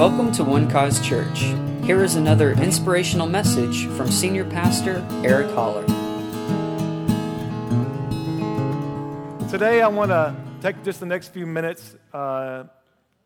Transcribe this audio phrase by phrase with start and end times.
[0.00, 1.40] Welcome to One Cause Church.
[1.84, 5.82] Here is another inspirational message from Senior Pastor Eric Holler.
[9.50, 12.64] Today, I want to take just the next few minutes uh,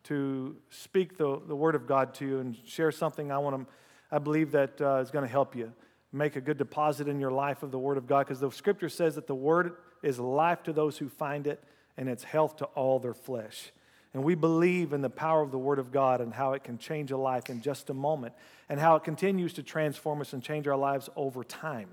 [0.03, 3.73] to speak the, the Word of God to you and share something I want to,
[4.11, 5.71] I believe that uh, is going to help you
[6.11, 8.89] make a good deposit in your life of the Word of God because the Scripture
[8.89, 11.63] says that the Word is life to those who find it
[11.95, 13.71] and it's health to all their flesh.
[14.15, 16.77] And we believe in the power of the Word of God and how it can
[16.77, 18.33] change a life in just a moment
[18.69, 21.89] and how it continues to transform us and change our lives over time.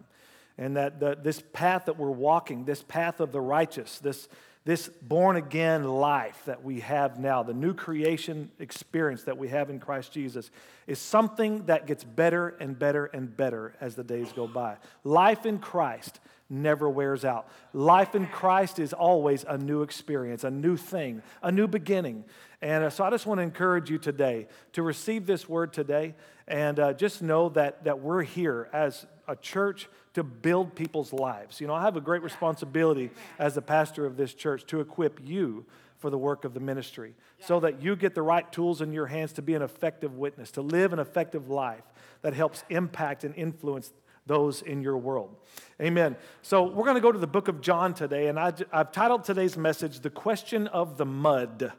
[0.57, 4.29] And that the, this path that we're walking, this path of the righteous, this,
[4.65, 9.69] this born again life that we have now, the new creation experience that we have
[9.69, 10.53] in Christ Jesus,
[10.87, 14.77] is something that gets better and better and better as the days go by.
[15.03, 16.21] Life in Christ
[16.53, 17.49] never wears out.
[17.73, 22.25] Life in Christ is always a new experience, a new thing, a new beginning.
[22.61, 26.15] And uh, so I just want to encourage you today to receive this word today
[26.47, 31.61] and uh, just know that, that we're here as a church to build people's lives.
[31.61, 35.21] You know, I have a great responsibility as the pastor of this church to equip
[35.25, 35.65] you
[35.99, 39.07] for the work of the ministry so that you get the right tools in your
[39.07, 41.85] hands to be an effective witness, to live an effective life
[42.23, 43.93] that helps impact and influence
[44.27, 45.35] those in your world.
[45.81, 46.17] Amen.
[46.43, 49.25] So we're going to go to the book of John today, and I, have titled
[49.25, 51.73] today's message, The Question of the Mud.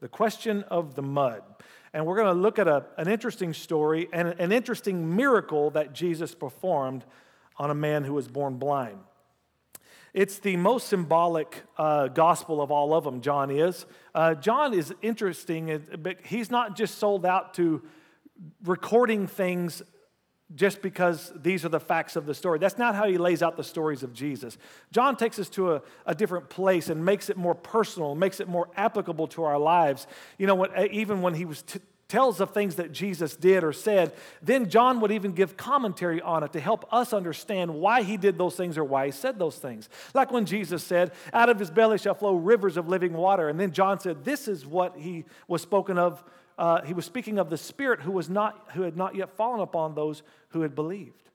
[0.00, 1.42] The Question of the Mud.
[1.92, 5.92] And we're going to look at a, an interesting story and an interesting miracle that
[5.92, 7.04] Jesus performed
[7.56, 8.98] on a man who was born blind.
[10.14, 13.86] It's the most symbolic uh, gospel of all of them, John is.
[14.14, 17.82] Uh, John is interesting, but he's not just sold out to
[18.64, 19.82] recording things
[20.54, 22.58] just because these are the facts of the story.
[22.58, 24.56] That's not how he lays out the stories of Jesus.
[24.92, 28.48] John takes us to a, a different place and makes it more personal, makes it
[28.48, 30.06] more applicable to our lives.
[30.38, 33.62] You know, when, eh, even when he was t- tells of things that Jesus did
[33.62, 38.02] or said, then John would even give commentary on it to help us understand why
[38.02, 39.90] he did those things or why he said those things.
[40.14, 43.50] Like when Jesus said, Out of his belly shall flow rivers of living water.
[43.50, 46.24] And then John said, This is what he was spoken of
[46.58, 49.60] uh, he was speaking of the Spirit who, was not, who had not yet fallen
[49.60, 51.28] upon those who had believed.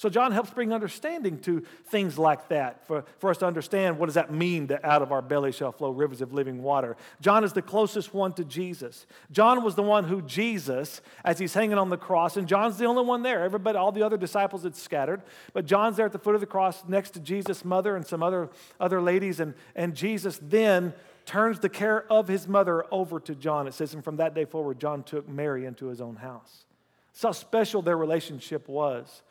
[0.00, 4.06] So John helps bring understanding to things like that for, for us to understand what
[4.06, 6.96] does that mean that out of our belly shall flow rivers of living water.
[7.20, 9.04] John is the closest one to Jesus.
[9.30, 12.86] John was the one who Jesus, as he's hanging on the cross, and John's the
[12.86, 13.44] only one there.
[13.44, 15.20] Everybody, all the other disciples had scattered,
[15.52, 18.22] but John's there at the foot of the cross next to Jesus' mother and some
[18.22, 18.48] other,
[18.80, 20.94] other ladies, and, and Jesus then
[21.30, 23.68] turns the care of his mother over to John.
[23.68, 26.64] It says, and from that day forward, John took Mary into his own house.
[27.12, 29.22] That's how special their relationship was,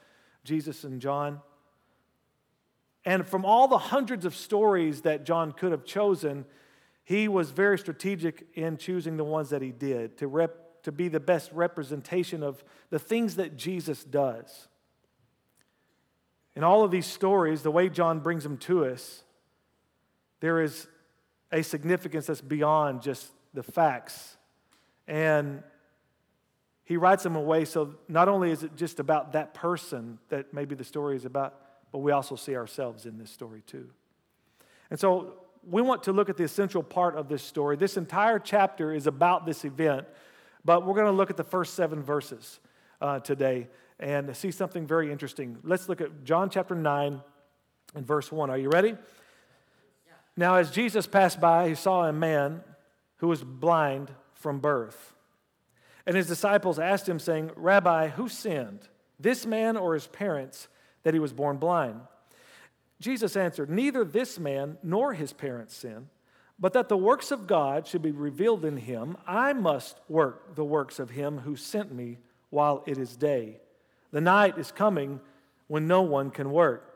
[0.45, 1.41] Jesus and John.
[3.03, 6.45] And from all the hundreds of stories that John could have chosen,
[7.03, 11.09] he was very strategic in choosing the ones that he did to, rep, to be
[11.09, 14.69] the best representation of the things that Jesus does.
[16.55, 19.23] In all of these stories, the way John brings them to us,
[20.39, 20.87] there is
[21.51, 24.37] a significance that's beyond just the facts.
[25.07, 25.63] And
[26.83, 30.75] he writes them away so not only is it just about that person that maybe
[30.75, 31.55] the story is about,
[31.91, 33.89] but we also see ourselves in this story too.
[34.91, 35.35] And so
[35.67, 37.75] we want to look at the essential part of this story.
[37.75, 40.07] This entire chapter is about this event,
[40.63, 42.59] but we're going to look at the first seven verses
[43.01, 43.67] uh, today
[43.99, 45.57] and see something very interesting.
[45.63, 47.21] Let's look at John chapter 9
[47.95, 48.49] and verse 1.
[48.49, 48.95] Are you ready?
[50.39, 52.63] Now, as Jesus passed by, he saw a man
[53.17, 55.13] who was blind from birth.
[56.05, 58.87] And his disciples asked him, saying, Rabbi, who sinned,
[59.19, 60.69] this man or his parents,
[61.03, 61.99] that he was born blind?
[63.01, 66.07] Jesus answered, Neither this man nor his parents sinned,
[66.57, 69.17] but that the works of God should be revealed in him.
[69.27, 72.17] I must work the works of him who sent me
[72.49, 73.57] while it is day.
[74.11, 75.19] The night is coming
[75.67, 76.93] when no one can work.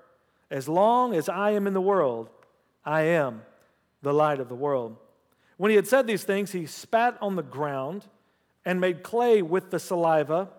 [0.49, 2.29] As long as I am in the world,
[2.85, 3.41] I am
[4.01, 4.97] the light of the world.
[5.57, 8.05] When he had said these things, he spat on the ground
[8.65, 10.49] and made clay with the saliva,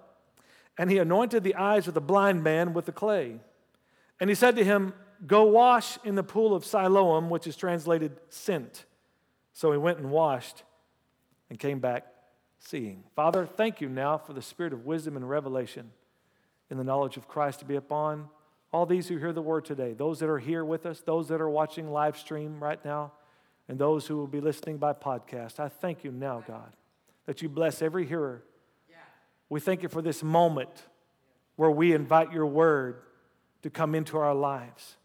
[0.79, 3.41] and he anointed the eyes of the blind man with the clay.
[4.21, 4.95] And he said to him,
[5.27, 8.85] Go wash in the pool of Siloam, which is translated sent.
[9.53, 10.65] So he went and washed
[11.49, 12.07] and came back
[12.59, 13.05] seeing.
[13.15, 15.93] Father, thank you now for the spirit of wisdom and revelation
[16.71, 18.29] in the knowledge of Christ to be upon
[18.75, 21.41] all these who hear the word today, those that are here with us, those that
[21.41, 23.13] are watching live stream right now,
[23.69, 25.61] and those who will be listening by podcast.
[25.61, 26.73] I thank you now, God,
[27.27, 28.43] that you bless every hearer.
[29.49, 30.71] We thank you for this moment
[31.55, 32.97] where we invite your word
[33.63, 34.97] to come into our lives,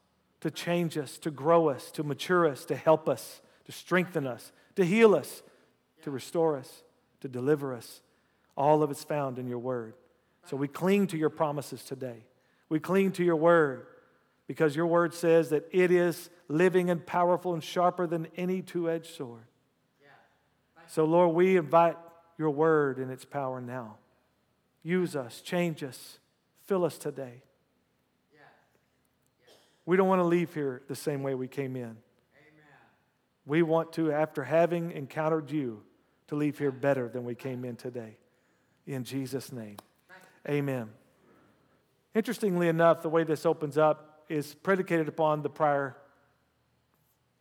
[0.42, 4.51] to change us, to grow us, to mature us, to help us, to strengthen us,
[4.77, 5.44] to heal us,
[6.01, 6.81] to restore us,
[7.22, 8.01] to deliver us.
[8.57, 9.94] All of it's found in your word.
[10.45, 12.24] So we cling to your promises today.
[12.69, 13.88] We cling to your word
[14.48, 18.89] because your word says that it is living and powerful and sharper than any two
[18.89, 19.44] edged sword.
[20.88, 21.98] So, Lord, we invite
[22.38, 23.98] your word and its power now.
[24.81, 26.19] Use us, change us,
[26.66, 27.44] fill us today.
[29.86, 31.98] We don't want to leave here the same way we came in.
[33.45, 35.81] We want to, after having encountered you,
[36.27, 38.18] to leave here better than we came in today.
[38.86, 39.77] In Jesus' name,
[40.48, 40.89] amen.
[42.15, 45.95] Interestingly enough, the way this opens up is predicated upon the prior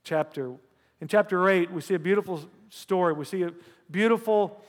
[0.04, 0.54] chapter.
[1.00, 3.12] In chapter 8, we see a beautiful story.
[3.12, 3.52] We see a
[3.90, 4.62] beautiful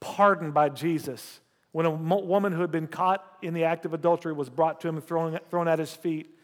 [0.00, 1.40] pardon by Jesus
[1.72, 4.88] when a woman who had been caught in the act of adultery was brought to
[4.88, 6.34] him and thrown, thrown at his feet.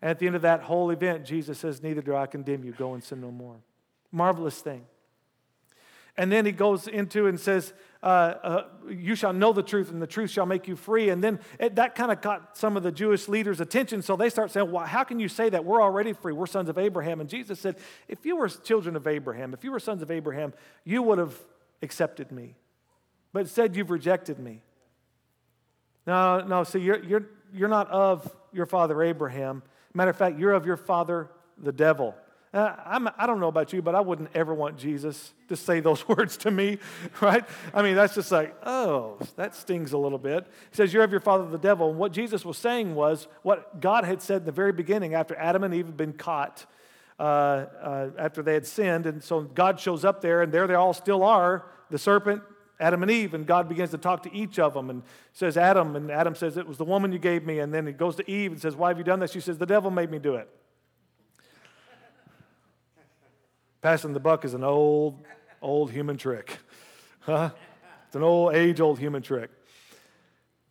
[0.00, 2.72] And at the end of that whole event, Jesus says, Neither do I condemn you.
[2.72, 3.56] Go and sin no more.
[4.12, 4.84] Marvelous thing.
[6.18, 10.00] And then he goes into and says, uh, uh, You shall know the truth, and
[10.00, 11.10] the truth shall make you free.
[11.10, 14.00] And then it, that kind of caught some of the Jewish leaders' attention.
[14.00, 15.64] So they start saying, Well, how can you say that?
[15.64, 16.32] We're already free.
[16.32, 17.20] We're sons of Abraham.
[17.20, 17.76] And Jesus said,
[18.08, 20.54] If you were children of Abraham, if you were sons of Abraham,
[20.84, 21.36] you would have
[21.82, 22.54] accepted me.
[23.32, 24.62] But instead, you've rejected me.
[26.06, 29.62] No, no, see, you're, you're, you're not of your father Abraham.
[29.92, 31.28] Matter of fact, you're of your father,
[31.58, 32.14] the devil.
[32.56, 35.80] Uh, I'm, I don't know about you, but I wouldn't ever want Jesus to say
[35.80, 36.78] those words to me,
[37.20, 37.44] right?
[37.74, 40.46] I mean, that's just like, oh, that stings a little bit.
[40.70, 41.90] He says, You're of your father, the devil.
[41.90, 45.36] And what Jesus was saying was what God had said in the very beginning after
[45.36, 46.64] Adam and Eve had been caught,
[47.20, 49.04] uh, uh, after they had sinned.
[49.04, 52.42] And so God shows up there, and there they all still are the serpent,
[52.80, 55.02] Adam and Eve, and God begins to talk to each of them and
[55.34, 57.58] says, Adam, and Adam says, It was the woman you gave me.
[57.58, 59.32] And then he goes to Eve and says, Why have you done this?
[59.32, 60.48] She says, The devil made me do it.
[63.82, 65.22] Passing the buck is an old,
[65.62, 66.58] old human trick.
[67.20, 67.50] Huh?
[68.06, 69.50] It's an old, age old human trick.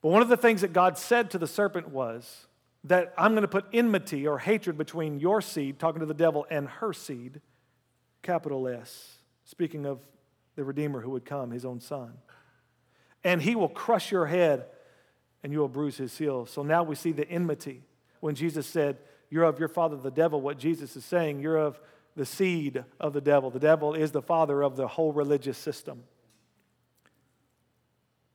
[0.02, 2.48] But one of the things that God said to the serpent was
[2.86, 6.46] that I'm going to put enmity or hatred between your seed, talking to the devil,
[6.50, 7.42] and her seed,
[8.22, 10.00] capital S, speaking of
[10.56, 12.14] the Redeemer who would come, his own son.
[13.24, 14.66] And he will crush your head
[15.44, 16.46] and you will bruise his heel.
[16.46, 17.84] So now we see the enmity.
[18.20, 18.98] When Jesus said,
[19.30, 21.80] You're of your father, the devil, what Jesus is saying, you're of
[22.16, 23.50] the seed of the devil.
[23.50, 26.04] The devil is the father of the whole religious system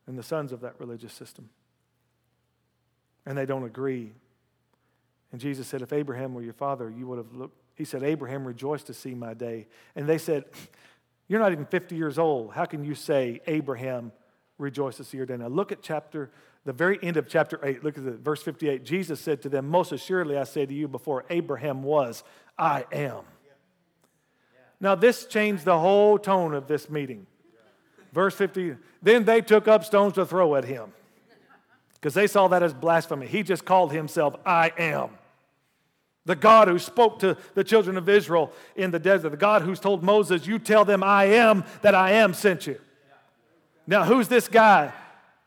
[0.07, 1.49] and the sons of that religious system.
[3.25, 4.13] And they don't agree.
[5.33, 7.57] And Jesus said, If Abraham were your father, you would have looked.
[7.77, 9.69] He said, Abraham rejoiced to see my day.
[9.95, 10.45] And they said,
[11.29, 12.53] you're not even 50 years old.
[12.53, 14.13] How can you say Abraham
[14.59, 15.37] rejoiced to see your day?
[15.37, 16.31] Now look at chapter,
[16.65, 17.85] the very end of chapter 8.
[17.85, 18.85] Look at the verse 58.
[18.85, 22.25] Jesus said to them, Most assuredly I say to you, before Abraham was,
[22.59, 23.23] I am.
[24.81, 27.27] Now this changed the whole tone of this meeting.
[28.13, 30.93] Verse 50, then they took up stones to throw at him
[31.95, 33.27] because they saw that as blasphemy.
[33.27, 35.11] He just called himself I am.
[36.27, 39.81] The God who spoke to the children of Israel in the desert, the God who's
[39.81, 42.79] told Moses, You tell them I am that I am sent you.
[43.87, 44.93] Now, who's this guy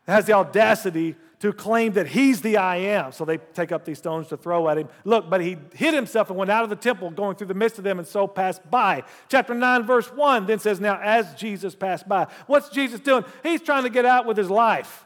[0.06, 3.12] that has the audacity to claim that he's the I am?
[3.12, 4.88] So they take up these stones to throw at him.
[5.04, 7.76] Look, but he hid himself and went out of the temple, going through the midst
[7.76, 9.02] of them, and so passed by.
[9.28, 13.26] Chapter 9, verse 1 then says, Now, as Jesus passed by, what's Jesus doing?
[13.42, 15.04] He's trying to get out with his life.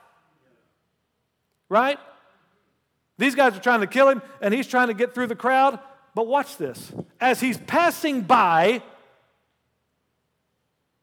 [1.69, 1.99] Right?
[3.19, 5.81] These guys are trying to kill him, and he's trying to get through the crowd.
[6.15, 6.93] But watch this.
[7.21, 8.81] As he's passing by,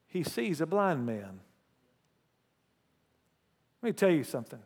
[0.08, 1.42] he sees a blind man.
[3.82, 4.60] Let me tell you something.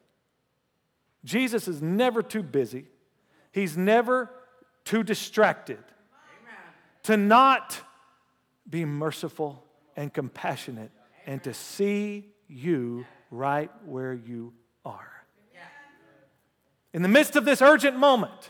[1.24, 2.86] Jesus is never too busy,
[3.52, 4.30] he's never
[4.86, 6.58] too distracted Amen.
[7.04, 7.82] to not
[8.70, 9.64] be merciful
[9.96, 10.92] and compassionate
[11.26, 14.54] and to see you right where you
[14.86, 15.12] are.
[16.92, 18.50] In the midst of this urgent moment,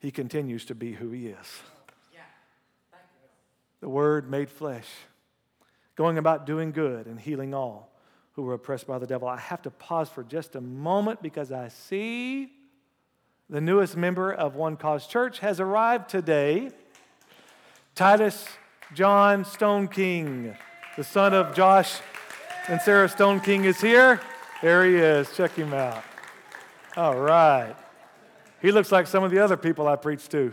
[0.00, 1.62] he continues to be who he is.
[3.80, 4.88] The Word made flesh,
[5.94, 7.93] going about doing good and healing all
[8.34, 9.28] who were oppressed by the devil.
[9.28, 12.52] I have to pause for just a moment because I see
[13.48, 16.70] the newest member of One Cause Church has arrived today.
[17.94, 18.46] Titus
[18.92, 20.56] John Stone King,
[20.96, 22.00] the son of Josh
[22.68, 24.20] and Sarah Stone King, is here.
[24.62, 25.34] There he is.
[25.36, 26.02] Check him out.
[26.96, 27.74] All right.
[28.60, 30.52] He looks like some of the other people I preach to.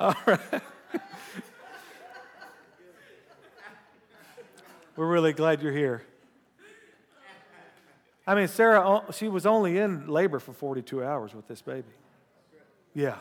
[0.00, 0.40] All right.
[4.96, 6.02] We're really glad you're here.
[8.26, 11.88] I mean, Sarah, she was only in labor for 42 hours with this baby.
[12.94, 13.16] Yeah.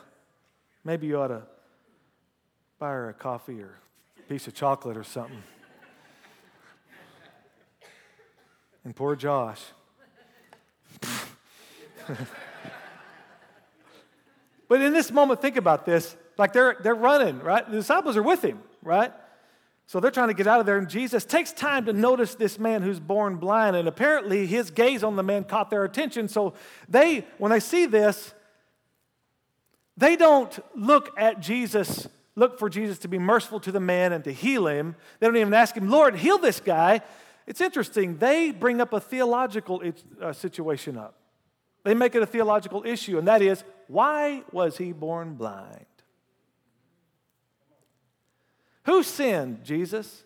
[0.84, 1.44] Maybe you ought to
[2.78, 3.80] buy her a coffee or
[4.20, 5.42] a piece of chocolate or something.
[8.84, 9.62] And poor Josh.
[14.68, 16.16] but in this moment, think about this.
[16.42, 17.64] Like they're, they're running, right?
[17.70, 19.14] The disciples are with him, right?
[19.86, 22.58] So they're trying to get out of there, and Jesus takes time to notice this
[22.58, 23.76] man who's born blind.
[23.76, 26.28] And apparently, his gaze on the man caught their attention.
[26.28, 26.56] So
[26.90, 28.34] they, when they see this,
[29.96, 34.24] they don't look at Jesus, look for Jesus to be merciful to the man and
[34.24, 34.96] to heal him.
[35.20, 37.02] They don't even ask him, Lord, heal this guy.
[37.46, 38.18] It's interesting.
[38.18, 39.84] They bring up a theological
[40.20, 41.14] uh, situation up.
[41.84, 45.86] They make it a theological issue, and that is, why was he born blind?
[48.86, 50.24] Who sinned, Jesus?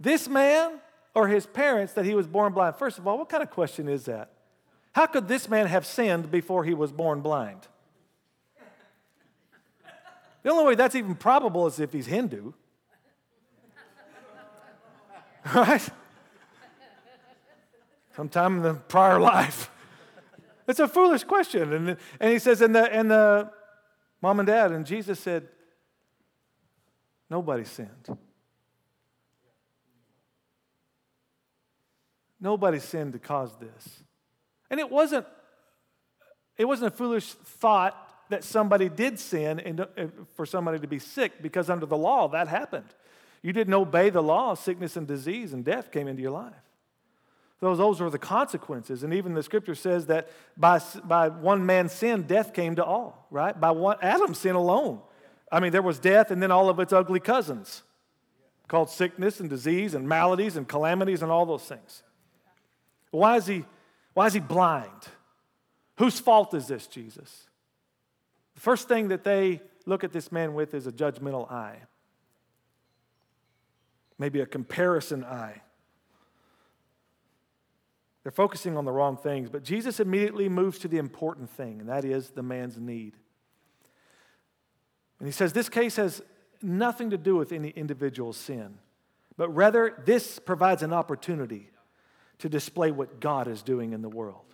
[0.00, 0.80] This man
[1.14, 2.76] or his parents that he was born blind?
[2.76, 4.30] First of all, what kind of question is that?
[4.92, 7.68] How could this man have sinned before he was born blind?
[10.42, 12.52] The only way that's even probable is if he's Hindu.
[15.54, 15.86] Right?
[18.16, 19.70] Sometime in the prior life.
[20.66, 21.72] It's a foolish question.
[21.72, 23.50] And, and he says, and the, and the
[24.22, 25.48] mom and dad, and Jesus said,
[27.30, 28.18] Nobody sinned.
[32.40, 34.02] Nobody sinned to cause this.
[34.70, 35.26] And it wasn't,
[36.58, 37.96] it wasn't a foolish thought
[38.30, 39.86] that somebody did sin and
[40.34, 42.88] for somebody to be sick because under the law that happened.
[43.42, 46.54] You didn't obey the law, sickness and disease and death came into your life.
[47.60, 49.04] Those, those were the consequences.
[49.04, 53.26] And even the scripture says that by, by one man's sin, death came to all,
[53.30, 53.58] right?
[53.58, 55.00] By one, Adam's sin alone.
[55.54, 57.84] I mean, there was death and then all of its ugly cousins
[58.66, 62.02] called sickness and disease and maladies and calamities and all those things.
[63.12, 63.64] Why is he,
[64.14, 64.90] why is he blind?
[65.98, 67.46] Whose fault is this, Jesus?
[68.56, 71.78] The first thing that they look at this man with is a judgmental eye,
[74.18, 75.62] maybe a comparison eye.
[78.24, 81.88] They're focusing on the wrong things, but Jesus immediately moves to the important thing, and
[81.88, 83.14] that is the man's need.
[85.24, 86.20] And he says this case has
[86.60, 88.74] nothing to do with any individual sin,
[89.38, 91.70] but rather this provides an opportunity
[92.40, 94.44] to display what God is doing in the world.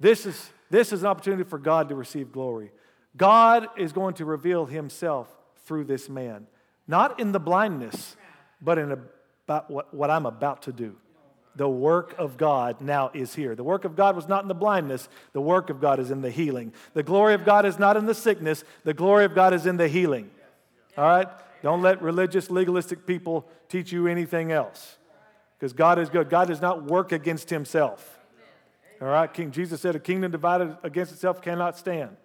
[0.00, 2.72] This is, this is an opportunity for God to receive glory.
[3.18, 5.28] God is going to reveal himself
[5.66, 6.46] through this man,
[6.88, 8.16] not in the blindness,
[8.62, 10.96] but in about what, what I'm about to do
[11.56, 13.54] the work of God now is here.
[13.54, 16.20] The work of God was not in the blindness, the work of God is in
[16.20, 16.72] the healing.
[16.92, 19.76] The glory of God is not in the sickness, the glory of God is in
[19.76, 20.30] the healing.
[20.96, 21.28] All right?
[21.62, 24.96] Don't let religious, legalistic people teach you anything else.
[25.58, 26.28] Because God is good.
[26.28, 28.18] God does not work against himself.
[29.00, 29.32] All right?
[29.32, 32.16] King Jesus said, A kingdom divided against itself cannot stand.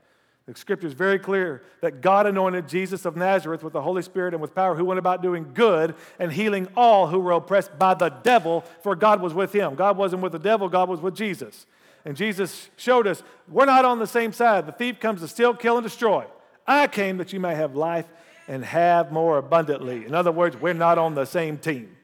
[0.47, 4.33] The scripture is very clear that God anointed Jesus of Nazareth with the Holy Spirit
[4.33, 7.93] and with power, who went about doing good and healing all who were oppressed by
[7.93, 9.75] the devil, for God was with him.
[9.75, 11.67] God wasn't with the devil, God was with Jesus.
[12.03, 14.65] And Jesus showed us we're not on the same side.
[14.65, 16.25] The thief comes to steal, kill, and destroy.
[16.65, 18.07] I came that you may have life
[18.47, 20.05] and have more abundantly.
[20.05, 21.95] In other words, we're not on the same team.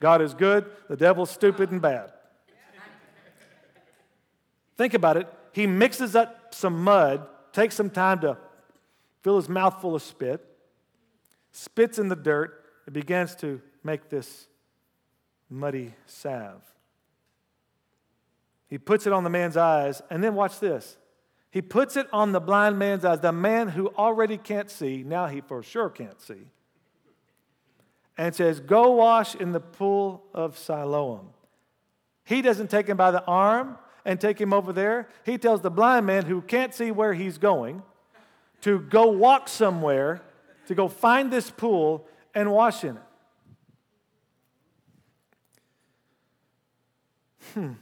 [0.00, 2.10] God is good, the devil's stupid and bad.
[4.76, 5.32] Think about it.
[5.52, 8.38] He mixes up some mud, takes some time to
[9.22, 10.44] fill his mouth full of spit,
[11.52, 14.46] spits in the dirt, and begins to make this
[15.48, 16.62] muddy salve.
[18.68, 20.96] He puts it on the man's eyes, and then watch this.
[21.50, 25.26] He puts it on the blind man's eyes, the man who already can't see, now
[25.26, 26.46] he for sure can't see,
[28.16, 31.28] and says, Go wash in the pool of Siloam.
[32.24, 35.08] He doesn't take him by the arm, and take him over there.
[35.24, 37.82] He tells the blind man who can't see where he's going
[38.62, 40.22] to go walk somewhere,
[40.66, 43.02] to go find this pool and wash in it.
[47.54, 47.72] Hmm.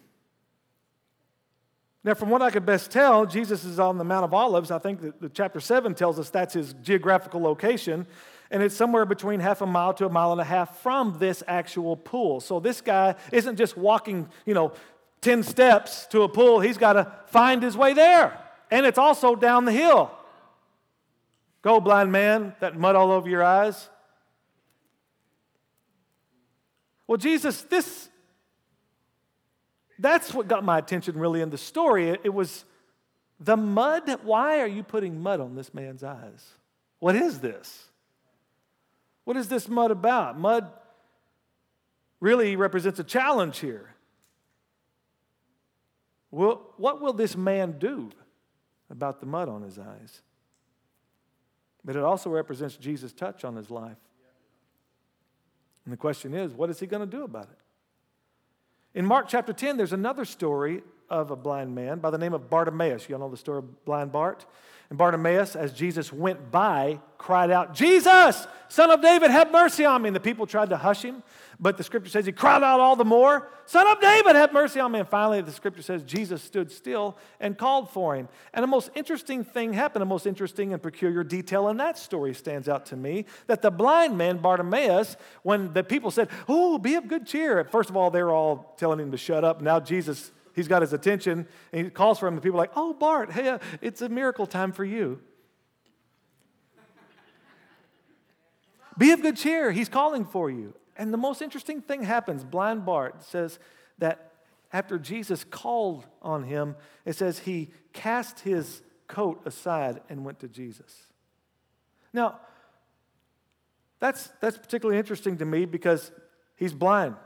[2.03, 4.71] Now, from what I could best tell, Jesus is on the Mount of Olives.
[4.71, 8.07] I think that the chapter 7 tells us that's his geographical location.
[8.51, 11.43] And it's somewhere between half a mile to a mile and a half from this
[11.47, 12.41] actual pool.
[12.41, 14.73] So this guy isn't just walking, you know,
[15.21, 18.39] 10 steps to a pool, he's got to find his way there.
[18.71, 20.11] And it's also down the hill.
[21.63, 23.89] Go, blind man, that mud all over your eyes.
[27.07, 28.09] Well, Jesus, this,
[29.99, 32.11] that's what got my attention really in the story.
[32.11, 32.65] It, it was
[33.39, 34.21] the mud.
[34.23, 36.47] Why are you putting mud on this man's eyes?
[36.99, 37.89] What is this?
[39.25, 40.39] What is this mud about?
[40.39, 40.71] Mud
[42.21, 43.95] really represents a challenge here.
[46.31, 48.11] Well, what will this man do
[48.89, 50.23] about the mud on his eyes?
[51.85, 53.97] but it also represents Jesus' touch on his life.
[55.85, 57.59] And the question is, what is he going to do about it?
[58.99, 62.49] In Mark chapter 10, there's another story of a blind man by the name of
[62.49, 63.09] Bartimaeus.
[63.09, 64.47] You all know the story of blind Bart?
[64.89, 70.03] And Bartimaeus, as Jesus went by, cried out, Jesus, son of David, have mercy on
[70.03, 70.09] me.
[70.09, 71.23] And the people tried to hush him,
[71.61, 74.81] but the scripture says he cried out all the more, Son of David, have mercy
[74.81, 74.99] on me.
[74.99, 78.29] And finally, the scripture says Jesus stood still and called for him.
[78.53, 82.35] And the most interesting thing happened, the most interesting and peculiar detail in that story
[82.35, 86.97] stands out to me that the blind man, Bartimaeus, when the people said, Oh, be
[86.97, 89.61] of good cheer, first of all, they were all telling him to shut up.
[89.61, 92.73] Now Jesus he's got his attention and he calls for him and people are like
[92.77, 95.21] oh bart hey uh, it's a miracle time for you.
[98.99, 99.73] Be of good cheer.
[99.73, 100.75] He's calling for you.
[100.95, 102.45] And the most interesting thing happens.
[102.45, 103.59] Blind bart says
[103.99, 104.33] that
[104.73, 110.49] after jesus called on him it says he cast his coat aside and went to
[110.49, 111.07] jesus.
[112.13, 112.41] Now
[114.01, 116.11] that's, that's particularly interesting to me because
[116.57, 117.17] he's blind.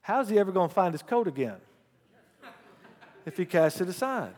[0.00, 1.56] How's he ever going to find his coat again
[3.30, 4.34] if he casts it aside.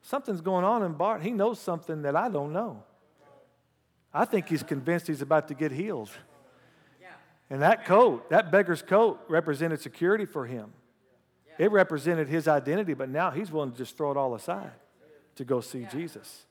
[0.00, 1.22] Something's going on in Bart.
[1.22, 2.82] He knows something that I don't know.
[4.14, 6.10] I think he's convinced he's about to get healed.
[7.50, 10.72] And that coat, that beggar's coat, represented security for him.
[11.58, 14.72] It represented his identity, but now he's willing to just throw it all aside
[15.36, 16.46] to go see Jesus.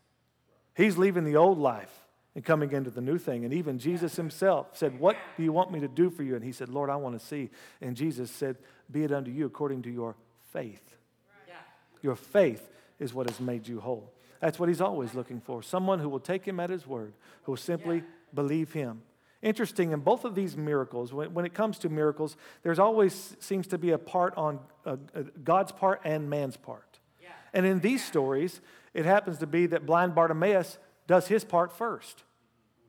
[0.75, 2.04] He's leaving the old life
[2.35, 3.45] and coming into the new thing.
[3.45, 6.35] And even Jesus himself said, What do you want me to do for you?
[6.35, 7.49] And he said, Lord, I want to see.
[7.81, 8.57] And Jesus said,
[8.91, 10.15] Be it unto you according to your
[10.51, 10.83] faith.
[12.01, 14.11] Your faith is what has made you whole.
[14.41, 17.13] That's what he's always looking for someone who will take him at his word,
[17.43, 19.01] who will simply believe him.
[19.41, 23.67] Interesting, in both of these miracles, when, when it comes to miracles, there's always seems
[23.67, 26.99] to be a part on uh, uh, God's part and man's part.
[27.53, 28.59] And in these stories,
[28.93, 30.77] it happens to be that blind Bartimaeus
[31.07, 32.23] does his part first.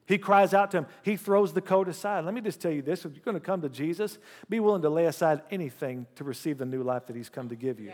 [0.07, 0.87] He cries out to him.
[1.03, 2.25] He throws the coat aside.
[2.25, 4.83] Let me just tell you this if you're going to come to Jesus, be willing
[4.83, 7.93] to lay aside anything to receive the new life that He's come to give you.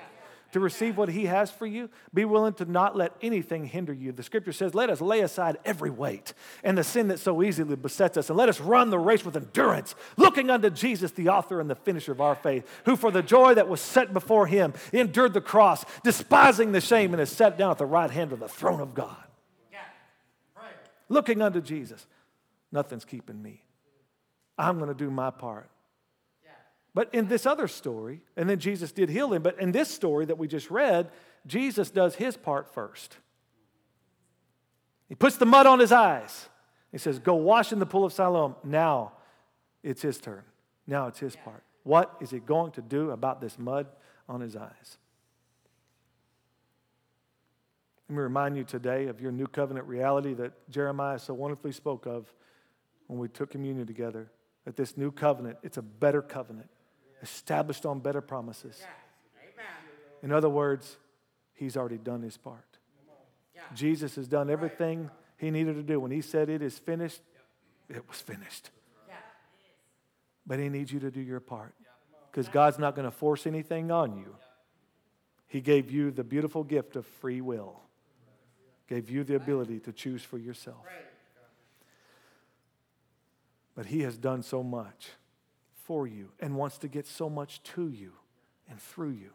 [0.52, 4.12] To receive what He has for you, be willing to not let anything hinder you.
[4.12, 7.74] The scripture says, Let us lay aside every weight and the sin that so easily
[7.76, 11.58] besets us, and let us run the race with endurance, looking unto Jesus, the author
[11.58, 14.74] and the finisher of our faith, who for the joy that was set before Him
[14.92, 18.40] endured the cross, despising the shame, and is set down at the right hand of
[18.40, 19.16] the throne of God
[21.12, 22.06] looking unto Jesus.
[22.72, 23.62] Nothing's keeping me.
[24.58, 25.68] I'm going to do my part.
[26.94, 30.26] But in this other story, and then Jesus did heal him, but in this story
[30.26, 31.10] that we just read,
[31.46, 33.16] Jesus does his part first.
[35.08, 36.48] He puts the mud on his eyes.
[36.90, 38.56] He says, Go wash in the pool of Siloam.
[38.62, 39.12] Now
[39.82, 40.42] it's his turn.
[40.86, 41.62] Now it's his part.
[41.82, 43.86] What is he going to do about this mud
[44.28, 44.98] on his eyes?
[48.12, 52.04] Let me remind you today of your new covenant reality that Jeremiah so wonderfully spoke
[52.04, 52.30] of
[53.06, 54.30] when we took communion together.
[54.66, 56.68] That this new covenant, it's a better covenant,
[57.22, 58.78] established on better promises.
[60.22, 60.98] In other words,
[61.54, 62.76] he's already done his part.
[63.72, 65.98] Jesus has done everything he needed to do.
[65.98, 67.22] When he said it is finished,
[67.88, 68.68] it was finished.
[70.46, 71.74] But he needs you to do your part
[72.30, 74.36] because God's not going to force anything on you.
[75.46, 77.78] He gave you the beautiful gift of free will
[78.92, 80.84] gave you the ability to choose for yourself.
[83.74, 85.12] But He has done so much
[85.72, 88.12] for you and wants to get so much to you
[88.68, 89.30] and through you.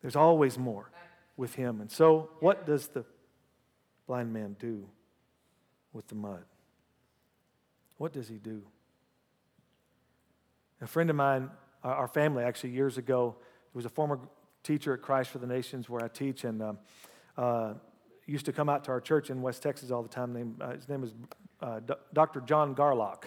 [0.00, 0.92] There's always more
[1.36, 1.80] with Him.
[1.80, 3.04] And so, what does the
[4.06, 4.88] blind man do
[5.92, 6.44] with the mud?
[7.98, 8.62] What does he do?
[10.80, 11.50] A friend of mine,
[11.82, 13.34] our family actually years ago,
[13.72, 14.20] he was a former
[14.62, 16.78] teacher at Christ for the Nations where I teach, and um,
[17.36, 17.74] uh,
[18.26, 20.56] used to come out to our church in West Texas all the time.
[20.60, 21.12] Uh, his name is
[21.60, 21.80] uh,
[22.12, 22.40] Dr.
[22.40, 23.24] John Garlock.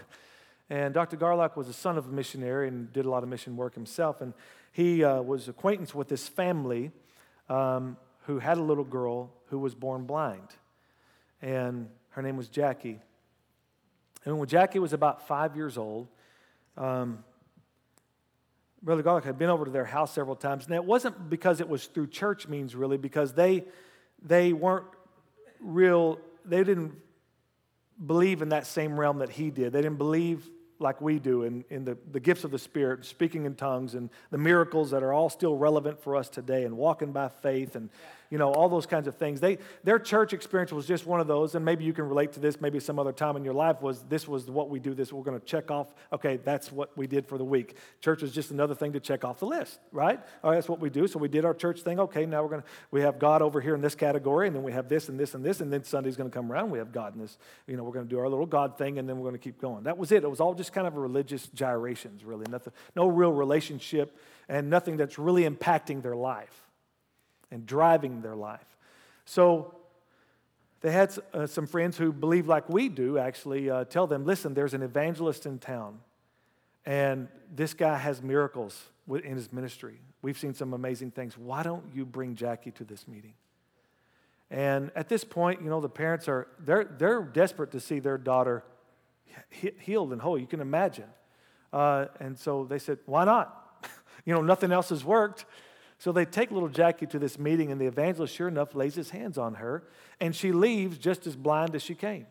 [0.69, 1.15] And Dr.
[1.15, 4.21] Garlock was the son of a missionary and did a lot of mission work himself.
[4.21, 4.33] And
[4.71, 6.91] he uh, was acquaintance with this family
[7.47, 10.47] um, who had a little girl who was born blind.
[11.41, 12.99] And her name was Jackie.
[14.25, 16.07] And when Jackie was about five years old,
[16.75, 17.23] um,
[18.81, 20.65] Brother Garlock had been over to their house several times.
[20.65, 23.63] And it wasn't because it was through church means, really, because they
[24.21, 24.86] they weren't
[25.60, 26.93] real, they didn't
[28.06, 29.73] believe in that same realm that he did.
[29.73, 30.49] They didn't believe
[30.80, 34.10] like we do in, in the, the gifts of the Spirit, speaking in tongues, and
[34.30, 37.89] the miracles that are all still relevant for us today, and walking by faith, and
[38.29, 39.39] you know all those kinds of things.
[39.39, 42.39] They, their church experience was just one of those, and maybe you can relate to
[42.39, 42.59] this.
[42.59, 44.93] Maybe some other time in your life was this was what we do.
[44.93, 45.93] This we're going to check off.
[46.11, 47.75] Okay, that's what we did for the week.
[48.01, 50.19] Church is just another thing to check off the list, right?
[50.43, 51.07] All right, that's what we do.
[51.07, 51.99] So we did our church thing.
[51.99, 54.63] Okay, now we're going to we have God over here in this category, and then
[54.63, 56.71] we have this and this and this, and then Sunday's going to come around.
[56.71, 57.37] We have God in this.
[57.67, 59.43] You know, we're going to do our little God thing, and then we're going to
[59.43, 59.83] keep going.
[59.83, 60.23] That was it.
[60.23, 62.45] It was all just kind of religious gyrations, really.
[62.49, 64.17] Nothing, no real relationship,
[64.49, 66.66] and nothing that's really impacting their life
[67.51, 68.77] and driving their life.
[69.25, 69.75] So
[70.81, 74.53] they had uh, some friends who believe like we do actually uh, tell them listen,
[74.53, 75.99] there's an evangelist in town,
[76.86, 79.99] and this guy has miracles in his ministry.
[80.21, 81.38] We've seen some amazing things.
[81.38, 83.33] Why don't you bring Jackie to this meeting?
[84.49, 88.17] And at this point, you know, the parents are, they're, they're desperate to see their
[88.17, 88.63] daughter
[89.49, 90.38] healed and whole.
[90.38, 91.05] You can imagine.
[91.73, 93.86] Uh, and so they said, why not?
[94.25, 95.45] you know, nothing else has worked.
[95.99, 99.10] So they take little Jackie to this meeting, and the evangelist, sure enough, lays his
[99.10, 99.83] hands on her,
[100.19, 102.27] and she leaves just as blind as she came.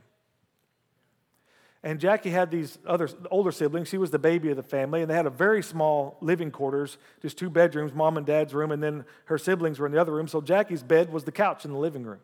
[1.82, 3.88] And Jackie had these other older siblings.
[3.88, 6.98] She was the baby of the family, and they had a very small living quarters,
[7.22, 10.12] just two bedrooms, mom and dad's room, and then her siblings were in the other
[10.12, 10.26] room.
[10.26, 12.20] So Jackie's bed was the couch in the living room.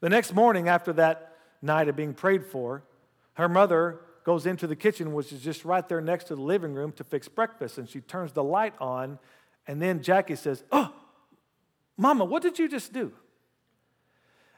[0.00, 2.84] The next morning, after that night of being prayed for,
[3.34, 6.74] her mother goes into the kitchen, which is just right there next to the living
[6.74, 9.18] room, to fix breakfast, and she turns the light on
[9.66, 10.92] and then Jackie says, Oh,
[11.96, 13.12] Mama, what did you just do?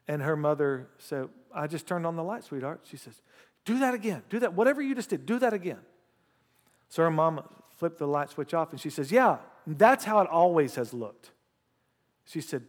[0.08, 2.80] And her mother said, I just turned on the light, sweetheart.
[2.84, 3.20] She says,
[3.64, 4.22] Do that again.
[4.28, 4.54] Do that.
[4.54, 5.80] Whatever you just did, do that again.
[6.88, 7.42] So her mom
[7.76, 11.30] flipped the light switch off and she says, Yeah, that's how it always has looked.
[12.24, 12.62] She said,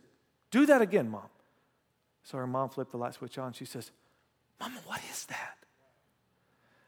[0.51, 1.29] Do that again, mom.
[2.23, 3.53] So her mom flipped the light switch on.
[3.53, 3.91] She says,
[4.59, 5.57] Mama, what is that?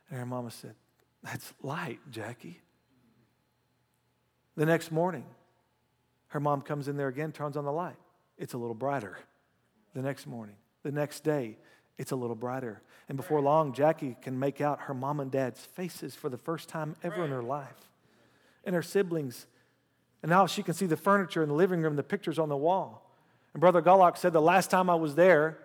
[0.10, 0.76] And her mama said,
[1.24, 2.62] That's light, Jackie.
[4.56, 5.26] The next morning,
[6.30, 7.98] her mom comes in there again, turns on the light.
[8.38, 9.18] It's a little brighter.
[9.94, 11.58] The next morning, the next day,
[11.98, 12.82] it's a little brighter.
[13.10, 16.70] And before long, Jackie can make out her mom and dad's faces for the first
[16.70, 17.90] time ever in her life,
[18.64, 19.48] and her siblings.
[20.22, 22.58] And now she can see the furniture in the living room, the pictures on the
[22.58, 23.10] wall.
[23.54, 25.58] And Brother Garlock said the last time I was there,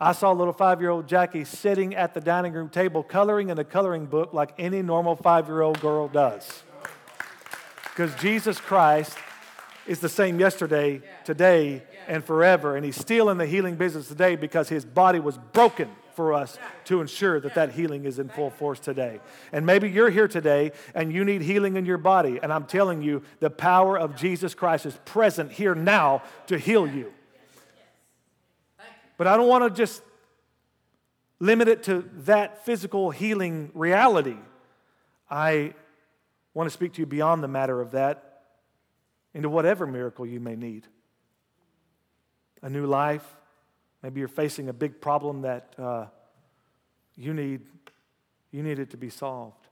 [0.00, 3.58] I saw little five year old Jackie sitting at the dining room table coloring in
[3.58, 6.62] a coloring book like any normal five year old girl does.
[7.84, 9.16] Because Jesus Christ
[9.86, 12.76] is the same yesterday, today, and forever.
[12.76, 16.58] And he's still in the healing business today because his body was broken for us
[16.84, 19.20] to ensure that that healing is in full force today.
[19.50, 22.38] And maybe you're here today and you need healing in your body.
[22.42, 26.86] And I'm telling you, the power of Jesus Christ is present here now to heal
[26.86, 27.12] you.
[29.16, 30.02] But I don't want to just
[31.38, 34.36] limit it to that physical healing reality.
[35.30, 35.74] I
[36.54, 38.31] want to speak to you beyond the matter of that
[39.34, 40.86] into whatever miracle you may need.
[42.62, 43.24] A new life.
[44.02, 46.06] Maybe you're facing a big problem that uh,
[47.16, 47.60] you, need,
[48.50, 49.68] you need it to be solved.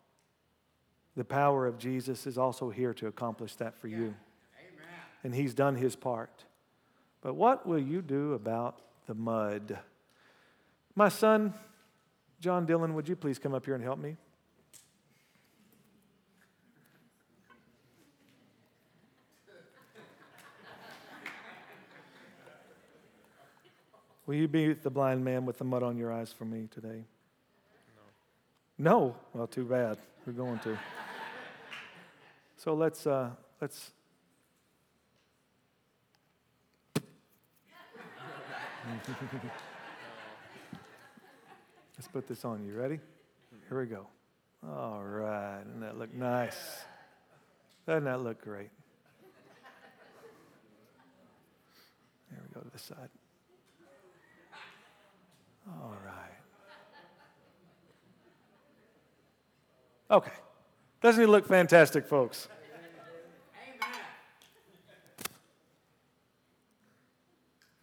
[1.16, 4.14] The power of Jesus is also here to accomplish that for you.
[5.23, 6.44] And He's done His part.
[7.20, 9.79] But what will you do about the mud?
[10.94, 11.53] My son,
[12.40, 14.16] John Dillon, would you please come up here and help me?
[24.30, 27.02] Will you be the blind man with the mud on your eyes for me today?
[28.78, 28.90] No.
[28.90, 29.16] No?
[29.34, 29.98] Well, too bad.
[30.24, 30.78] We're going to.
[32.56, 33.90] So let's, uh, let's.
[41.96, 42.64] let's put this on.
[42.64, 43.00] You ready?
[43.68, 44.06] Here we go.
[44.64, 45.64] All right.
[45.64, 46.84] Doesn't that look nice?
[47.84, 48.70] Doesn't that look great?
[52.30, 53.08] There we go to the side.
[55.70, 56.40] All right.
[60.11, 60.33] Okay.
[61.00, 62.48] Doesn't he look fantastic, folks?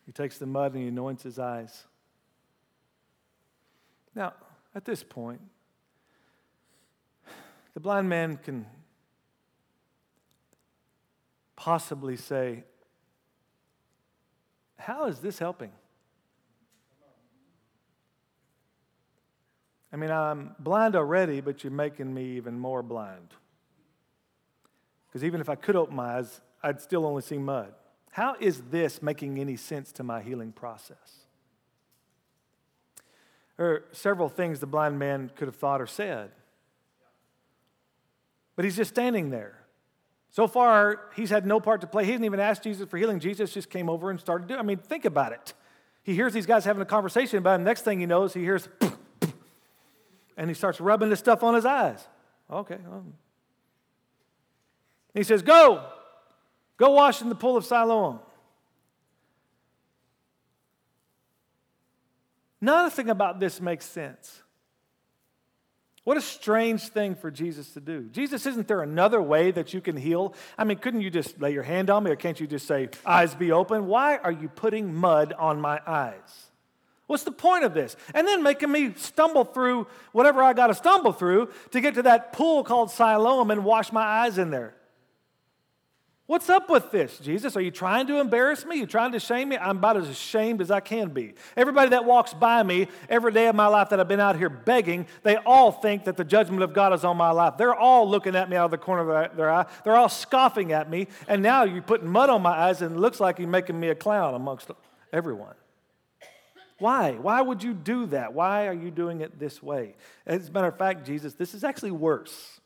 [0.06, 1.84] He takes the mud and he anoints his eyes.
[4.16, 4.34] Now,
[4.74, 5.42] at this point,
[7.74, 8.66] the blind man can
[11.56, 12.64] possibly say,
[14.78, 15.72] How is this helping?
[19.92, 23.34] I mean, I'm blind already, but you're making me even more blind.
[25.08, 27.74] Because even if I could open my eyes, I'd still only see mud.
[28.12, 31.28] How is this making any sense to my healing process?
[33.58, 36.32] There are several things the blind man could have thought or said.
[38.56, 39.60] But he's just standing there.
[40.30, 42.06] So far, he's had no part to play.
[42.06, 43.20] He didn't even ask Jesus for healing.
[43.20, 45.54] Jesus just came over and started doing I mean, think about it.
[46.04, 47.66] He hears these guys having a conversation about him.
[47.66, 48.68] Next thing he knows, he hears,
[50.38, 52.08] and he starts rubbing this stuff on his eyes.
[52.50, 52.78] Okay.
[55.14, 55.84] He says, Go,
[56.78, 58.20] go wash in the pool of Siloam.
[62.62, 64.42] Nothing about this makes sense.
[66.04, 68.08] What a strange thing for Jesus to do.
[68.12, 70.34] Jesus, isn't there another way that you can heal?
[70.58, 72.90] I mean, couldn't you just lay your hand on me or can't you just say,
[73.06, 73.88] eyes be open?
[73.88, 76.48] Why are you putting mud on my eyes?
[77.08, 77.96] What's the point of this?
[78.14, 82.04] And then making me stumble through whatever I got to stumble through to get to
[82.04, 84.74] that pool called Siloam and wash my eyes in there.
[86.26, 87.56] What's up with this, Jesus?
[87.56, 88.76] Are you trying to embarrass me?
[88.76, 89.58] Are you trying to shame me?
[89.58, 91.36] I'm about as ashamed as I can be.
[91.56, 94.50] Everybody that walks by me every day of my life that I've been out here
[94.50, 97.54] begging, they all think that the judgment of God is on my life.
[97.58, 99.68] They're all looking at me out of the corner of their eye.
[99.86, 101.08] They're all scoffing at me.
[101.30, 103.88] And now you're putting mud on my eyes and it looks like you're making me
[103.88, 104.70] a clown amongst
[105.14, 105.56] everyone.
[106.80, 107.14] Why?
[107.14, 108.34] Why would you do that?
[108.34, 109.96] Why are you doing it this way?
[110.26, 112.60] As a matter of fact, Jesus, this is actually worse.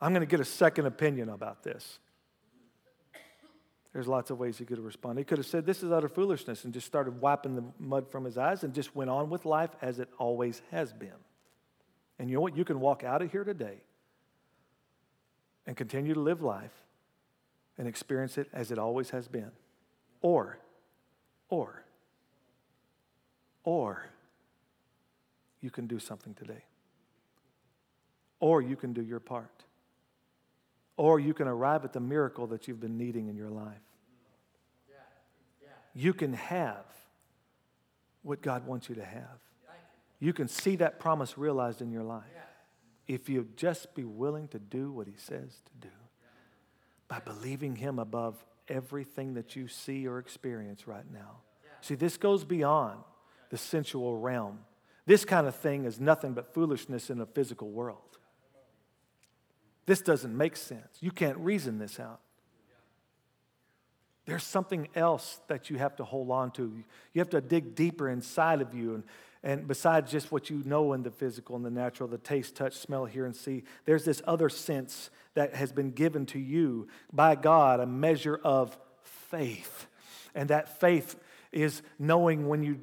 [0.00, 1.98] I'm going to get a second opinion about this.
[3.92, 5.22] There's lots of ways he could have responded.
[5.22, 8.24] He could have said, This is utter foolishness, and just started wiping the mud from
[8.24, 11.08] his eyes and just went on with life as it always has been.
[12.18, 12.56] And you know what?
[12.56, 13.78] You can walk out of here today
[15.66, 16.72] and continue to live life
[17.78, 19.50] and experience it as it always has been.
[20.22, 20.58] Or,
[21.48, 21.84] or,
[23.64, 24.06] or,
[25.60, 26.64] you can do something today.
[28.40, 29.66] Or you can do your part
[30.96, 33.76] or you can arrive at the miracle that you've been needing in your life.
[35.94, 36.84] You can have
[38.22, 39.38] what God wants you to have.
[40.18, 42.24] You can see that promise realized in your life
[43.06, 45.94] if you just be willing to do what He says to do
[47.08, 51.38] by believing Him above everything that you see or experience right now.
[51.80, 52.98] See, this goes beyond
[53.50, 54.60] the sensual realm.
[55.06, 58.18] This kind of thing is nothing but foolishness in a physical world.
[59.86, 60.98] This doesn't make sense.
[61.00, 62.20] You can't reason this out.
[64.26, 66.82] There's something else that you have to hold on to.
[67.12, 68.96] You have to dig deeper inside of you.
[68.96, 69.04] And,
[69.46, 72.74] and besides just what you know in the physical and the natural, the taste, touch,
[72.74, 77.36] smell, hear, and see, there's this other sense that has been given to you by
[77.36, 79.86] God, a measure of faith.
[80.34, 81.14] And that faith
[81.52, 82.80] is knowing when you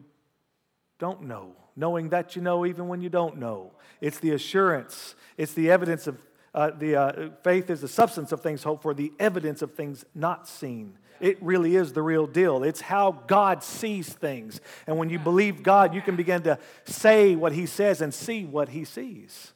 [1.00, 3.74] don't know, knowing that you know even when you don't know.
[4.00, 8.42] It's the assurance, it's the evidence of uh, the uh, faith is the substance of
[8.42, 10.98] things hoped for, the evidence of things not seen.
[11.20, 12.64] It really is the real deal.
[12.64, 14.62] It's how God sees things.
[14.86, 18.46] And when you believe God, you can begin to say what He says and see
[18.46, 19.54] what He sees.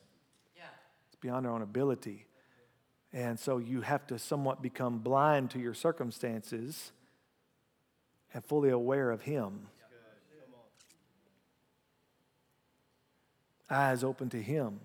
[0.56, 0.64] Yeah.
[1.08, 2.26] It's beyond our own ability.
[3.14, 6.92] And so you have to somewhat become blind to your circumstances
[8.34, 9.68] and fully aware of Him.
[13.70, 14.80] Eyes open to Him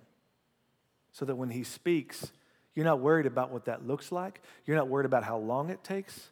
[1.13, 2.33] so that when he speaks,
[2.75, 4.41] you're not worried about what that looks like.
[4.67, 6.31] You're not worried about how long it takes.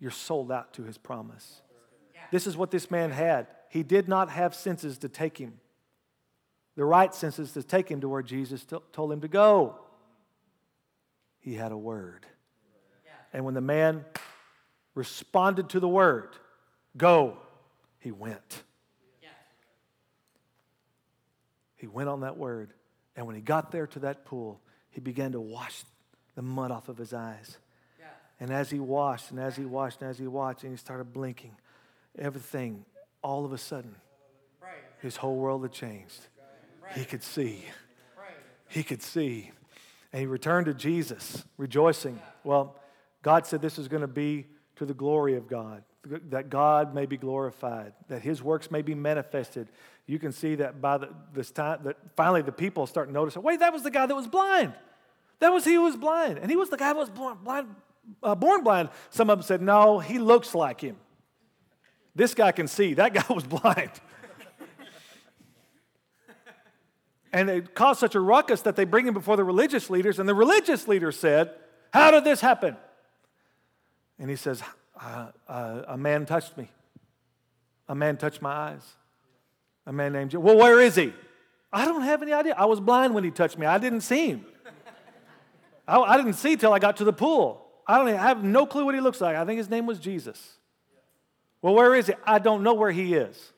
[0.00, 1.62] You're sold out to his promise.
[2.30, 3.46] This is what this man had.
[3.68, 5.54] He did not have senses to take him,
[6.76, 9.78] the right senses to take him to where Jesus t- told him to go.
[11.40, 12.26] He had a word.
[13.32, 14.04] And when the man
[14.94, 16.36] responded to the word,
[16.96, 17.36] go,
[17.98, 18.62] he went.
[21.76, 22.72] He went on that word.
[23.16, 25.84] And when he got there to that pool, he began to wash
[26.34, 27.58] the mud off of his eyes.
[27.98, 28.06] Yeah.
[28.40, 31.12] And as he washed, and as he washed, and as he watched, and he started
[31.12, 31.56] blinking,
[32.18, 32.84] everything,
[33.22, 33.94] all of a sudden,
[35.00, 36.20] his whole world had changed.
[36.94, 37.64] He could see.
[38.68, 39.50] He could see.
[40.12, 42.20] And he returned to Jesus, rejoicing.
[42.42, 42.76] Well,
[43.22, 44.46] God said this is going to be
[44.76, 45.82] to the glory of God,
[46.30, 49.68] that God may be glorified, that his works may be manifested.
[50.06, 53.60] You can see that by the, this time that finally the people start noticing wait
[53.60, 54.74] that was the guy that was blind.
[55.40, 56.38] That was he who was blind.
[56.38, 57.74] And he was the guy that was born blind,
[58.22, 58.90] uh, born blind.
[59.10, 60.96] Some of them said no he looks like him.
[62.14, 63.90] This guy can see that guy was blind.
[67.32, 70.28] And it caused such a ruckus that they bring him before the religious leaders and
[70.28, 71.50] the religious leaders said
[71.92, 72.76] how did this happen?
[74.18, 74.62] And he says
[75.00, 76.70] uh, a man touched me
[77.88, 78.96] a man touched my eyes
[79.86, 80.40] a man named Joe.
[80.40, 81.12] Well, where is he?
[81.72, 82.54] I don't have any idea.
[82.56, 83.66] I was blind when he touched me.
[83.66, 84.46] I didn't see him.
[85.86, 87.66] I, I didn't see till I got to the pool.
[87.86, 89.36] I don't I have no clue what he looks like.
[89.36, 90.56] I think his name was Jesus.
[91.60, 92.14] Well, where is he?
[92.24, 93.52] I don't know where he is.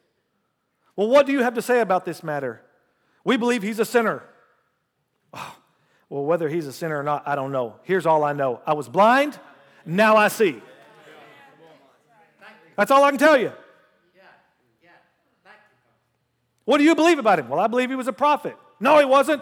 [0.96, 2.62] Well, what do you have to say about this matter?
[3.25, 4.22] We believe he's a sinner.
[5.33, 5.57] Oh,
[6.09, 7.77] well, whether he's a sinner or not, I don't know.
[7.83, 9.38] Here's all I know I was blind,
[9.85, 10.62] now I see.
[12.77, 13.53] That's all I can tell you.
[16.67, 17.49] What do you believe about him?
[17.49, 18.57] Well, I believe he was a prophet.
[18.81, 19.41] No, he wasn't.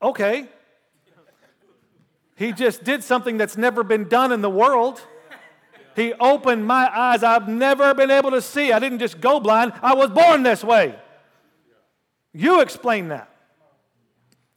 [0.00, 0.48] Okay.
[2.36, 5.02] He just did something that's never been done in the world.
[5.96, 7.22] He opened my eyes.
[7.22, 8.72] I've never been able to see.
[8.72, 10.94] I didn't just go blind, I was born this way.
[12.32, 13.28] You explain that.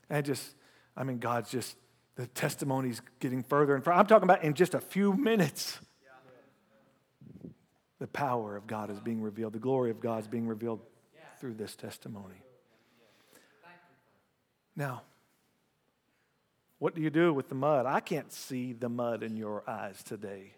[0.10, 0.54] And just,
[0.96, 1.76] I mean, God's just,
[2.16, 3.98] the testimony's getting further and further.
[3.98, 5.80] I'm talking about in just a few minutes.
[8.04, 10.82] The power of God is being revealed, the glory of God is being revealed
[11.40, 12.44] through this testimony.
[14.76, 15.04] Now,
[16.80, 17.86] what do you do with the mud?
[17.86, 20.52] I can't see the mud in your eyes today.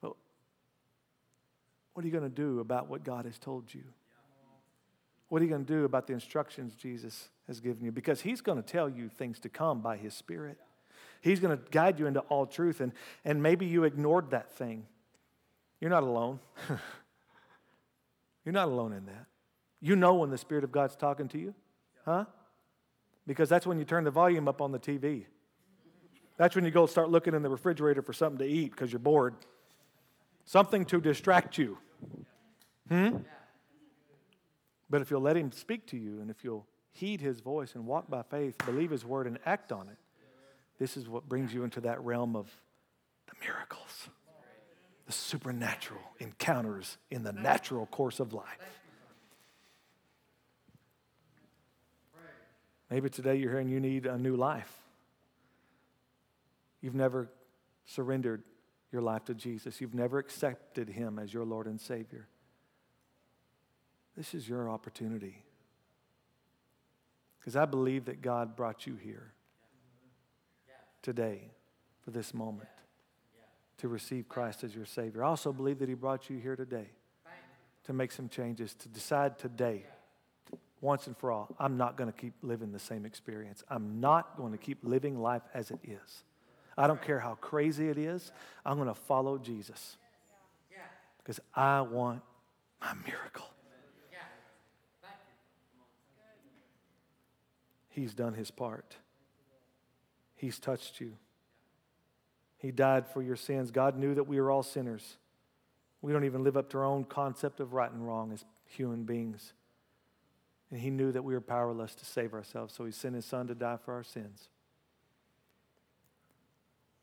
[0.00, 0.12] But
[1.94, 3.82] what are you going to do about what God has told you?
[5.30, 7.90] What are you going to do about the instructions Jesus has given you?
[7.90, 10.58] Because He's going to tell you things to come by His Spirit.
[11.22, 12.80] He's going to guide you into all truth.
[12.80, 12.92] And,
[13.24, 14.86] and maybe you ignored that thing.
[15.82, 16.38] You're not alone.
[18.44, 19.26] You're not alone in that.
[19.80, 21.54] You know when the Spirit of God's talking to you,
[22.04, 22.26] huh?
[23.26, 25.24] Because that's when you turn the volume up on the TV.
[26.36, 29.00] That's when you go start looking in the refrigerator for something to eat because you're
[29.00, 29.34] bored.
[30.44, 31.78] Something to distract you.
[32.88, 33.16] Hmm?
[34.88, 37.86] But if you'll let Him speak to you and if you'll heed His voice and
[37.86, 39.98] walk by faith, believe His word, and act on it,
[40.78, 42.46] this is what brings you into that realm of
[43.26, 44.08] the miracles
[45.12, 48.80] the supernatural encounters in the natural course of life.
[52.90, 54.72] Maybe today you're hearing you need a new life.
[56.80, 57.28] You've never
[57.84, 58.42] surrendered
[58.90, 62.26] your life to Jesus, you've never accepted Him as your Lord and Savior.
[64.16, 65.44] This is your opportunity.
[67.38, 69.32] Because I believe that God brought you here
[71.02, 71.50] today
[72.02, 72.68] for this moment
[73.78, 75.24] to receive Christ as your Savior.
[75.24, 76.90] I also believe that He brought you here today
[77.84, 79.84] to make some changes, to decide today,
[80.80, 83.62] once and for all, I'm not going to keep living the same experience.
[83.68, 86.24] I'm not going to keep living life as it is.
[86.76, 88.32] I don't care how crazy it is,
[88.64, 89.96] I'm going to follow Jesus
[91.18, 92.22] because I want
[92.80, 93.46] my miracle.
[97.88, 98.96] He's done his part.
[100.34, 101.12] He's touched you.
[102.62, 103.72] He died for your sins.
[103.72, 105.16] God knew that we were all sinners.
[106.00, 109.02] We don't even live up to our own concept of right and wrong as human
[109.02, 109.52] beings.
[110.70, 113.48] And He knew that we were powerless to save ourselves, so He sent His Son
[113.48, 114.48] to die for our sins.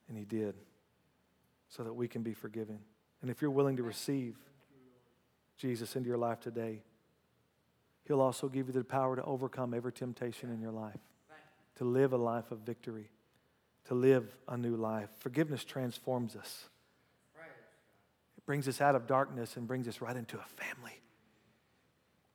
[0.07, 0.55] And He did,
[1.67, 2.79] so that we can be forgiven.
[3.21, 4.37] And if you're willing to receive
[5.57, 6.83] Jesus into your life today,
[8.05, 11.01] He'll also give you the power to overcome every temptation in your life,
[11.75, 13.09] to live a life of victory
[13.89, 15.09] to live a new life.
[15.17, 16.69] Forgiveness transforms us,
[18.37, 21.01] it brings us out of darkness and brings us right into a family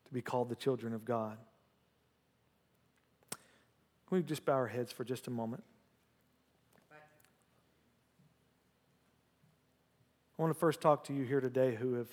[0.04, 1.38] to be called the children of God.
[4.08, 5.62] Can we just bow our heads for just a moment?
[10.36, 12.08] I want to first talk to you here today who have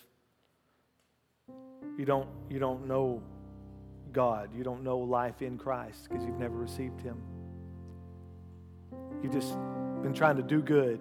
[1.97, 3.23] you don't you don't know
[4.13, 7.17] God, you don't know life in Christ because you've never received him.
[9.23, 9.53] You've just
[10.01, 10.99] been trying to do good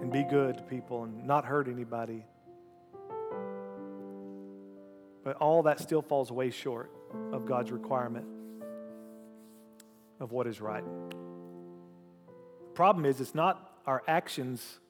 [0.00, 2.24] and be good to people and not hurt anybody.
[5.22, 6.90] But all that still falls way short
[7.32, 8.26] of God's requirement
[10.18, 10.84] of what is right.
[12.68, 14.80] The problem is, it's not our actions,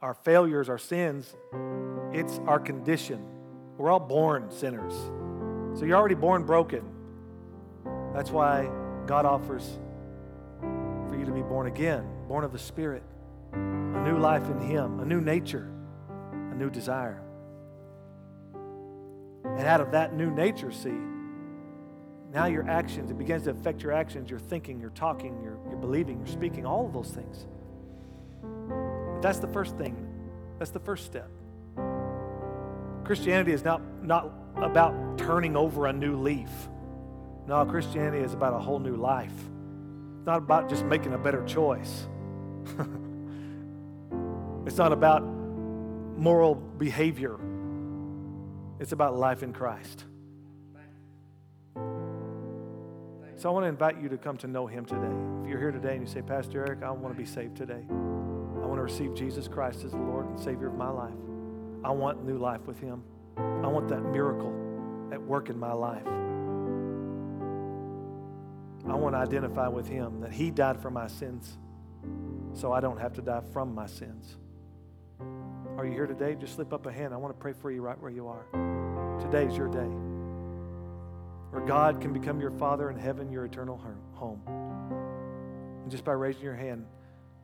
[0.00, 1.34] our failures, our sins,
[2.12, 3.24] it's our condition.
[3.76, 4.92] We're all born sinners.
[5.78, 6.84] So you're already born broken.
[8.14, 8.70] That's why
[9.06, 9.78] God offers
[11.20, 13.02] you to be born again, born of the Spirit,
[13.52, 15.70] a new life in Him, a new nature,
[16.32, 17.22] a new desire.
[19.44, 20.96] And out of that new nature, see,
[22.32, 25.78] now your actions, it begins to affect your actions, your thinking, your talking, your, your
[25.78, 27.46] believing, your speaking, all of those things.
[28.40, 30.06] But that's the first thing.
[30.58, 31.28] That's the first step.
[33.04, 36.50] Christianity is not, not about turning over a new leaf.
[37.46, 39.32] No, Christianity is about a whole new life.
[40.30, 42.06] Not about just making a better choice.
[44.64, 47.36] it's not about moral behavior.
[48.78, 50.04] It's about life in Christ.
[51.74, 55.10] So I want to invite you to come to know Him today.
[55.42, 57.84] If you're here today and you say, Pastor Eric, I want to be saved today.
[57.90, 61.18] I want to receive Jesus Christ as the Lord and Savior of my life.
[61.82, 63.02] I want new life with Him.
[63.36, 64.54] I want that miracle
[65.10, 66.06] at work in my life.
[68.90, 71.56] I want to identify with Him that He died for my sins
[72.52, 74.36] so I don't have to die from my sins.
[75.76, 76.34] Are you here today?
[76.34, 77.14] Just slip up a hand.
[77.14, 78.44] I want to pray for you right where you are.
[79.20, 79.88] Today's your day
[81.50, 83.80] where God can become your Father in heaven, your eternal
[84.14, 84.42] home.
[85.82, 86.86] And just by raising your hand,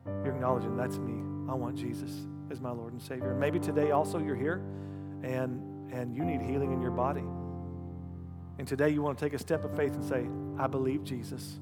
[0.05, 1.13] you're acknowledging that's me.
[1.49, 2.11] I want Jesus
[2.51, 3.31] as my Lord and Savior.
[3.31, 4.61] And maybe today also you're here
[5.23, 7.23] and, and you need healing in your body.
[8.57, 10.27] And today you want to take a step of faith and say,
[10.57, 11.59] I believe Jesus.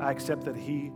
[0.00, 0.90] I accept that He,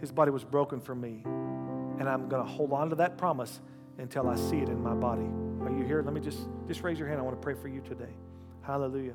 [0.00, 1.22] His body was broken for me.
[1.24, 3.60] And I'm going to hold on to that promise
[3.98, 5.28] until I see it in my body.
[5.62, 6.02] Are you here?
[6.02, 7.20] Let me just, just raise your hand.
[7.20, 8.14] I want to pray for you today.
[8.62, 9.14] Hallelujah.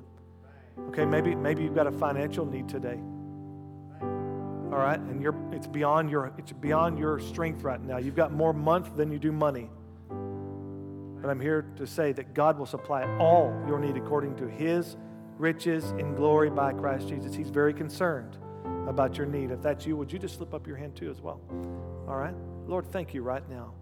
[0.89, 2.99] Okay, maybe, maybe you've got a financial need today.
[4.01, 7.97] All right, and you're, it's beyond your it's beyond your strength right now.
[7.97, 9.70] You've got more month than you do money.
[10.09, 14.97] But I'm here to say that God will supply all your need according to His
[15.38, 17.34] riches in glory by Christ Jesus.
[17.34, 18.38] He's very concerned
[18.88, 19.52] about your need.
[19.52, 21.42] If that's you, would you just slip up your hand too as well?
[22.08, 22.36] All right,
[22.68, 23.74] Lord, thank you right now.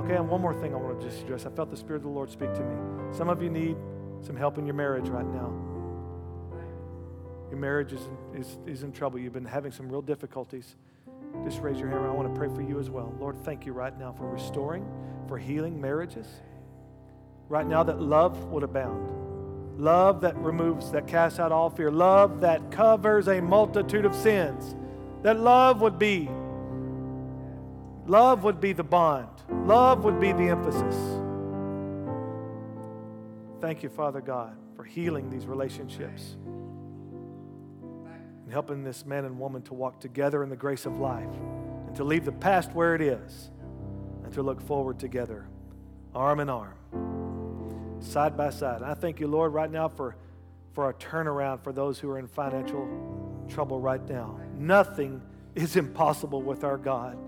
[0.00, 1.44] Okay, and one more thing I want to just address.
[1.46, 2.76] I felt the Spirit of the Lord speak to me.
[3.16, 3.76] Some of you need
[4.20, 5.52] some help in your marriage right now.
[7.50, 8.00] Your marriage is,
[8.34, 9.18] is, is in trouble.
[9.18, 10.76] You've been having some real difficulties.
[11.44, 12.06] Just raise your hand.
[12.06, 13.14] I want to pray for you as well.
[13.18, 14.86] Lord, thank you right now for restoring,
[15.28, 16.26] for healing marriages.
[17.48, 19.31] Right now, that love would abound.
[19.76, 21.90] Love that removes, that casts out all fear.
[21.90, 24.74] Love that covers a multitude of sins.
[25.22, 26.28] That love would be
[28.06, 29.28] Love would be the bond,
[29.64, 30.96] love would be the emphasis.
[33.60, 36.36] Thank you, Father God, for healing these relationships
[38.42, 41.30] and helping this man and woman to walk together in the grace of life
[41.86, 43.50] and to leave the past where it is
[44.24, 45.46] and to look forward together,
[46.12, 46.74] arm in arm,
[48.02, 48.82] side by side.
[48.82, 50.16] And I thank you, Lord, right now for,
[50.72, 52.88] for a turnaround for those who are in financial
[53.48, 54.38] trouble right now.
[54.58, 55.22] Nothing
[55.54, 57.18] is impossible with our God.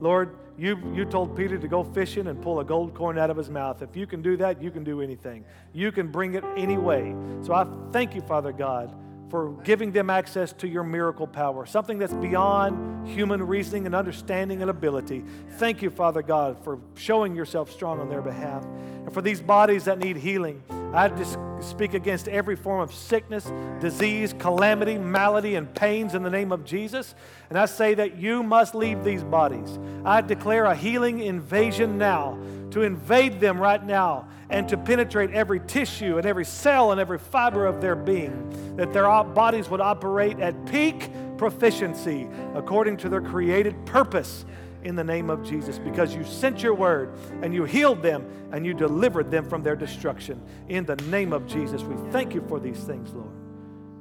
[0.00, 3.36] Lord, you, you told Peter to go fishing and pull a gold coin out of
[3.36, 3.82] his mouth.
[3.82, 5.44] If you can do that, you can do anything.
[5.72, 7.14] You can bring it any way.
[7.42, 8.94] So I thank you, Father God,
[9.30, 14.62] for giving them access to your miracle power, something that's beyond human reasoning and understanding
[14.62, 15.24] and ability.
[15.58, 18.64] Thank you, Father God, for showing yourself strong on their behalf.
[18.64, 20.62] And for these bodies that need healing,
[20.92, 26.30] I just speak against every form of sickness, disease, calamity, malady, and pains in the
[26.30, 27.14] name of Jesus.
[27.50, 29.78] And I say that you must leave these bodies.
[30.04, 32.38] I declare a healing invasion now
[32.70, 37.18] to invade them right now and to penetrate every tissue and every cell and every
[37.18, 43.20] fiber of their being, that their bodies would operate at peak proficiency according to their
[43.20, 44.46] created purpose
[44.84, 47.10] in the name of Jesus because you sent your word
[47.42, 50.42] and you healed them and you delivered them from their destruction.
[50.68, 53.32] In the name of Jesus, we thank you for these things, Lord.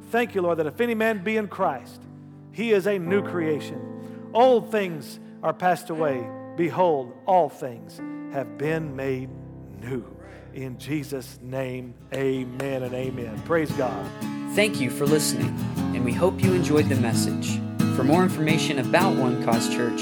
[0.09, 2.01] Thank you, Lord, that if any man be in Christ,
[2.51, 4.29] he is a new creation.
[4.33, 6.27] Old things are passed away.
[6.55, 8.01] Behold, all things
[8.33, 9.29] have been made
[9.81, 10.05] new.
[10.53, 13.41] In Jesus' name, amen and amen.
[13.43, 14.05] Praise God.
[14.55, 15.55] Thank you for listening,
[15.93, 17.59] and we hope you enjoyed the message.
[17.95, 20.01] For more information about One Cause Church,